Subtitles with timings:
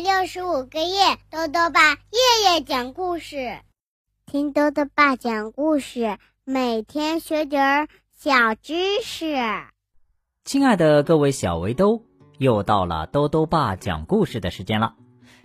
[0.00, 3.58] 六十五个夜，豆豆爸夜夜讲故事，
[4.26, 9.34] 听豆豆爸讲故事，每天学点儿小知识。
[10.44, 12.04] 亲爱的各位小围兜，
[12.38, 14.94] 又到了豆豆爸讲故事的时间了。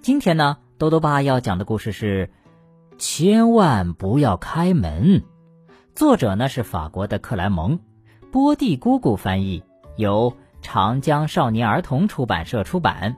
[0.00, 2.30] 今天呢，豆豆爸要讲的故事是
[2.98, 5.02] 《千万不要开门》，
[5.96, 7.80] 作者呢是法国的克莱蒙，
[8.30, 9.64] 波蒂姑姑翻译，
[9.96, 13.16] 由长江少年儿童出版社出版。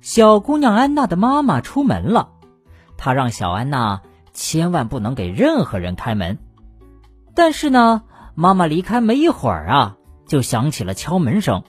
[0.00, 2.30] 小姑娘安娜的妈妈出门了，
[2.96, 6.38] 她让小安娜千万不能给任何人开门。
[7.34, 8.02] 但是呢，
[8.34, 9.96] 妈妈离开没一会儿啊，
[10.26, 11.62] 就响起了敲门声。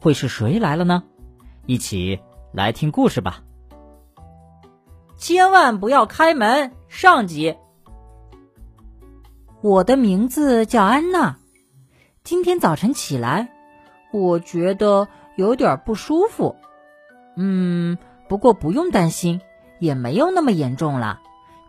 [0.00, 1.02] 会是谁来了呢？
[1.66, 2.20] 一起
[2.52, 3.42] 来听故事吧。
[5.16, 6.72] 千万不要开门。
[6.88, 7.56] 上集。
[9.62, 11.36] 我的名字叫安娜。
[12.22, 13.48] 今天早晨起来，
[14.12, 16.56] 我觉得有点不舒服。
[17.36, 19.40] 嗯，不过不用担心，
[19.78, 21.20] 也没有那么严重了，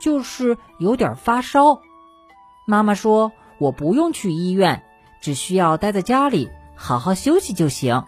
[0.00, 1.80] 就是有点发烧。
[2.66, 4.82] 妈妈说我不用去医院，
[5.20, 8.04] 只需要待在家里好好休息就行。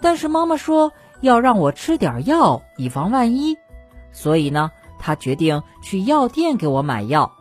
[0.00, 3.56] 但是妈妈说要让我吃点药，以防万一，
[4.12, 7.32] 所以呢，她决定去药店给我买药。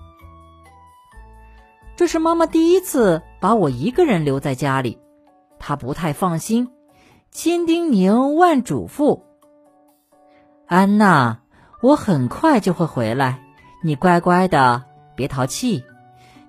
[1.95, 4.99] 这是妈妈第一次把我一个人留在家里，
[5.59, 6.67] 她不太放心。
[7.33, 9.21] 千叮咛万嘱咐，
[10.67, 11.39] 安娜，
[11.81, 13.41] 我很快就会回来，
[13.81, 14.83] 你乖乖的，
[15.15, 15.85] 别淘气，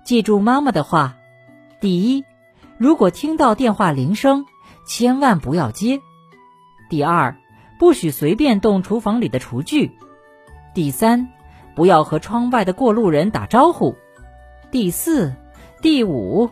[0.04, 1.14] 记住妈妈的话。
[1.80, 2.24] 第一，
[2.78, 4.44] 如果听到电话铃声，
[4.84, 6.00] 千万不要接；
[6.90, 7.36] 第二，
[7.78, 9.92] 不许随便动厨房里的厨具；
[10.74, 11.28] 第三，
[11.76, 13.94] 不要和窗外的过路人打招呼；
[14.72, 15.32] 第四、
[15.80, 16.50] 第五，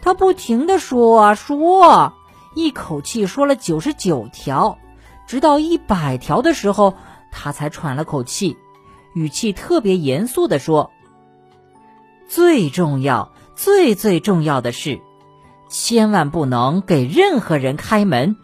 [0.00, 2.12] 他不停的说啊说。
[2.54, 4.78] 一口气说了九十九条，
[5.26, 6.94] 直到一百条的时候，
[7.32, 8.56] 他才喘了口气，
[9.14, 10.92] 语气特别严肃的说
[12.28, 15.00] ：“最重要、最最重要的是，
[15.68, 18.36] 千万不能给任何人开门。”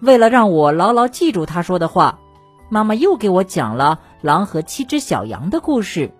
[0.00, 2.20] 为了让我牢牢记住他说的话，
[2.68, 6.12] 妈妈又给我讲了狼和七只小羊的故事。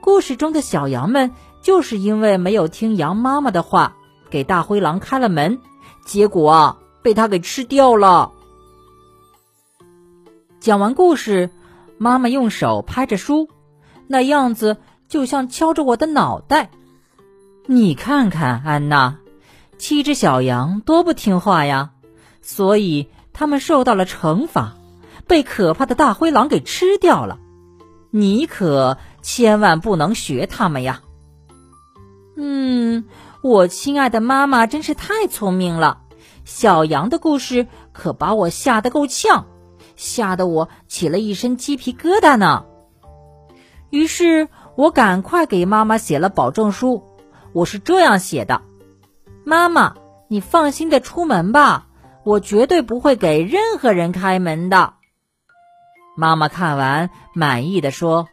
[0.00, 1.32] 故事中的小羊们
[1.62, 3.96] 就是因为没有听羊妈妈的话。
[4.34, 5.60] 给大灰狼开了门，
[6.04, 8.32] 结果啊，被他给吃掉了。
[10.58, 11.50] 讲完故事，
[11.98, 13.48] 妈妈用手拍着书，
[14.08, 16.72] 那样子就像敲着我的脑袋。
[17.66, 19.18] 你看看，安娜，
[19.78, 21.92] 七只小羊多不听话呀，
[22.42, 24.74] 所以他们受到了惩罚，
[25.28, 27.38] 被可怕的大灰狼给吃掉了。
[28.10, 31.02] 你可千万不能学他们呀。
[32.36, 33.04] 嗯。
[33.44, 36.00] 我亲爱的妈妈真是太聪明了，
[36.46, 39.44] 小羊的故事可把我吓得够呛，
[39.96, 42.64] 吓得我起了一身鸡皮疙瘩呢。
[43.90, 47.04] 于是我赶快给妈妈写了保证书，
[47.52, 48.62] 我是这样写的
[49.44, 49.94] ：“妈妈，
[50.28, 51.88] 你放心的出门吧，
[52.24, 54.94] 我绝对不会给任何人开门的。”
[56.16, 58.26] 妈妈看完满意的说：“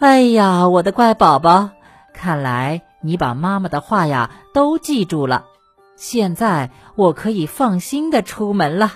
[0.00, 1.70] 哎呀，我的乖宝宝，
[2.12, 5.46] 看来……”你把妈妈的话呀都记住了，
[5.94, 8.94] 现在我可以放心的出门了。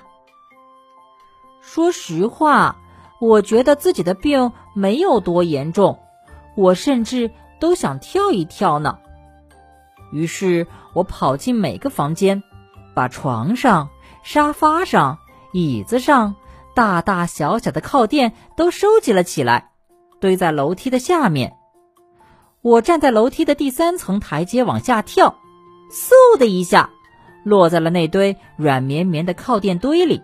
[1.61, 2.79] 说实话，
[3.21, 6.01] 我觉得自己的病没有多严重，
[6.57, 8.99] 我甚至都想跳一跳呢。
[10.11, 12.43] 于是我跑进每个房间，
[12.95, 13.91] 把床上、
[14.25, 15.19] 沙发上、
[15.53, 16.35] 椅子上、
[16.75, 19.71] 大大小小的靠垫都收集了起来，
[20.21, 21.60] 堆在楼梯的下面。
[22.63, 25.39] 我站在楼梯的第三层台阶往下跳，
[25.91, 26.91] 嗖的一下，
[27.43, 30.23] 落在了那堆软绵绵的靠垫堆里。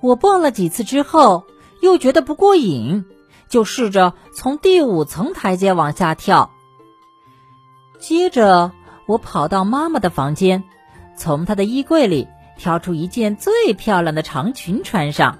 [0.00, 1.44] 我蹦了几次之后，
[1.82, 3.04] 又觉得不过瘾，
[3.48, 6.52] 就试着从第五层台阶往下跳。
[7.98, 8.70] 接着，
[9.06, 10.62] 我跑到妈妈的房间，
[11.16, 15.36] 从她的衣柜里挑出一件最漂亮的长裙穿上，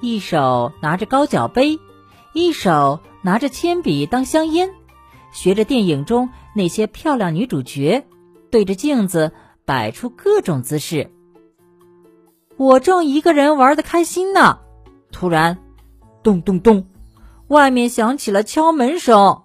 [0.00, 1.78] 一手拿着高脚杯，
[2.32, 4.70] 一手拿着铅笔当香烟。
[5.32, 8.06] 学着电影中那些漂亮女主角，
[8.50, 9.32] 对着镜子
[9.64, 11.10] 摆出各种姿势。
[12.58, 14.60] 我正一个人玩的开心呢，
[15.10, 15.58] 突然，
[16.22, 16.86] 咚咚咚，
[17.48, 19.42] 外面响起了敲门声。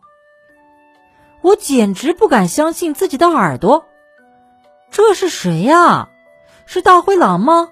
[1.41, 3.85] 我简直不敢相信自己的耳朵，
[4.91, 6.09] 这是谁呀？
[6.65, 7.69] 是大灰狼吗？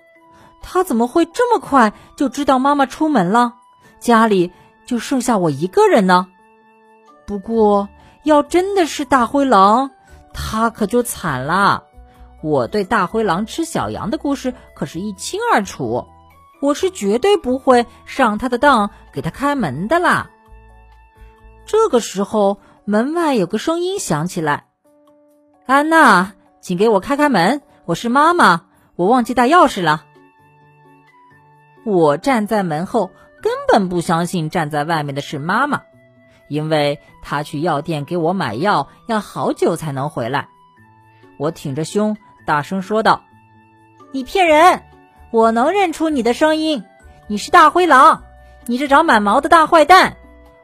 [0.62, 3.56] 他怎么会这么快就知道妈妈出门了？
[4.00, 4.52] 家里
[4.86, 6.28] 就剩下我一个人呢？
[7.26, 7.90] 不过。
[8.25, 9.92] 要真的是大灰狼，
[10.33, 11.86] 他可就惨了。
[12.42, 16.06] 我对大灰狼吃小羊的故事可是一清二楚，
[16.62, 20.30] 我是绝对不会上他的当，给他开门的啦。
[21.66, 24.66] 这个时候，门外有个声音响起来
[25.66, 30.04] ：“安娜，请给我开开门，我是妈妈，我忘记带钥匙了。”
[31.86, 33.12] 我站在门后，
[33.42, 35.83] 根本不相信站在外面的是妈妈，
[36.48, 40.50] 因为他去药店给我买药要好久才能回来。
[41.38, 43.24] 我挺着胸，大声说道
[44.14, 44.84] ：“你骗人！
[45.32, 46.84] 我能认出你的声音，
[47.28, 48.24] 你是大灰狼，
[48.66, 50.18] 你这长满毛的大坏蛋！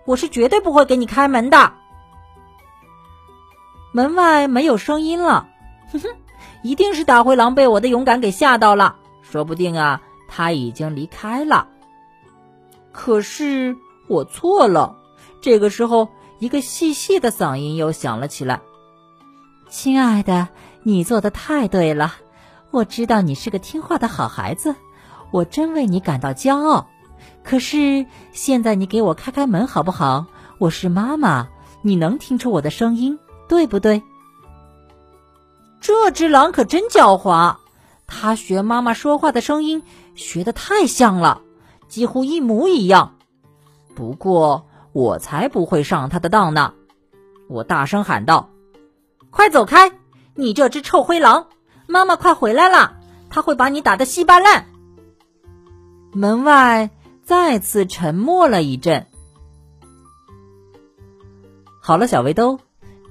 [0.06, 1.74] 我是绝对不会给你开门的。”
[3.94, 5.50] 门外没有声音了，
[5.92, 6.08] 哼哼，
[6.64, 10.02] 一定是大灰狼被我的勇敢给吓到了，说不定啊。
[10.34, 11.68] 他已经离开了，
[12.94, 13.76] 可是
[14.08, 14.96] 我错了。
[15.42, 16.08] 这个时候，
[16.40, 18.62] 一个细细的嗓音又响了起来
[19.70, 20.50] ：“亲爱的，
[20.84, 22.14] 你做的太对了。
[22.70, 24.76] 我知道你是个听话的好孩子，
[25.32, 26.88] 我真为你感到骄傲。
[27.44, 30.28] 可是现在，你给我开开门好不好？
[30.60, 31.50] 我是妈妈，
[31.82, 33.18] 你能听出我的声音，
[33.50, 34.04] 对不对？”
[35.82, 37.58] 这只狼可真狡猾。
[38.06, 39.82] 它学妈妈说话的声音
[40.14, 41.42] 学的太像了，
[41.88, 43.16] 几乎一模一样。
[43.96, 46.74] 不过我才不会上他的当呢！
[47.48, 48.50] 我大声喊道
[49.32, 49.92] ：“快走开！
[50.36, 51.48] 你这只臭灰狼！
[51.88, 52.98] 妈妈快回来了，
[53.30, 54.66] 他会把你打得稀巴烂！”
[56.14, 56.90] 门外
[57.24, 59.08] 再次沉默了一阵。
[61.82, 62.60] 好了，小围兜，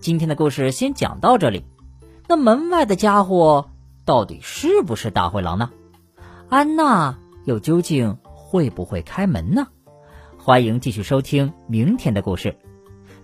[0.00, 1.65] 今天的故事先讲到这里。
[2.29, 3.71] 那门外的家伙。
[4.06, 5.71] 到底是不是大灰狼呢？
[6.49, 9.69] 安娜又究竟会不会开门呢？
[10.43, 12.57] 欢迎继续收听明天的故事。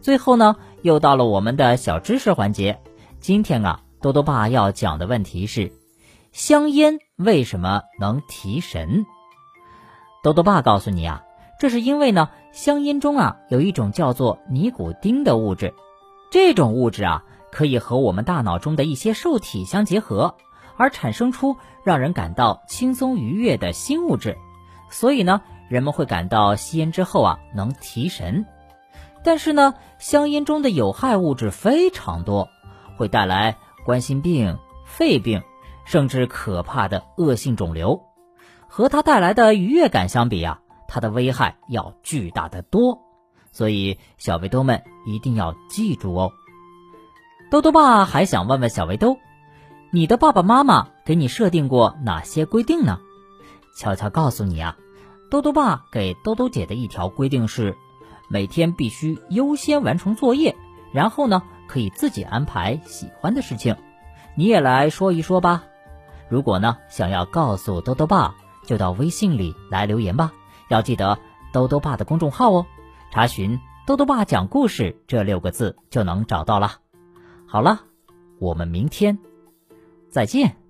[0.02, 2.78] 最后呢，又到了我们的小知识环节。
[3.20, 5.72] 今天啊，多多爸要讲的问题是：
[6.32, 9.06] 香烟为什么能提神？
[10.22, 11.24] 多多爸告诉你啊，
[11.58, 15.72] 这是因为呢，香烟中啊有一种叫做尼古丁的物质，
[16.30, 20.34] 这种物质啊可以和我们大脑中的一些受体相结合。
[20.76, 24.36] 而产生出让人感到轻松愉悦的新物质，
[24.90, 28.46] 所以呢，人们会感到吸烟之后啊能提神。
[29.22, 32.48] 但是呢，香烟中的有害物质非常多，
[32.96, 35.42] 会带来冠心病、肺病，
[35.84, 38.02] 甚至可怕的恶性肿瘤。
[38.68, 43.02] 和它带来的愉悦感相比啊，它的危害要巨大的多。
[43.50, 46.30] 所以，小围兜们一定要记住哦。
[47.50, 49.16] 兜兜爸还想问问小围兜。
[49.92, 52.98] 你的爸爸妈妈给你设定过哪些规定呢？
[53.78, 54.76] 悄悄告诉你啊，
[55.30, 57.76] 兜兜爸给兜兜姐的一条规定是，
[58.28, 60.56] 每天必须优先完成作业，
[60.92, 63.76] 然后呢可以自己安排喜欢的事情。
[64.36, 65.64] 你也来说一说吧。
[66.28, 70.32] 如果呢想要告诉兜兜爸，就到微信里来留言吧。
[70.68, 71.18] 要记得
[71.52, 72.66] 兜兜爸的公众号哦，
[73.10, 76.80] 查询“兜兜爸讲故事”这六个字就能找到了。
[77.46, 77.80] 好了，
[78.38, 79.18] 我们明天。
[80.10, 80.65] 再见。